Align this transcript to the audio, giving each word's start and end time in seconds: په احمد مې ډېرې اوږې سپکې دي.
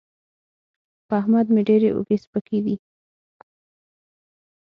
په 1.07 1.13
احمد 1.21 1.47
مې 1.53 1.61
ډېرې 1.69 1.89
اوږې 1.95 2.17
سپکې 2.23 2.59
دي. 2.65 2.75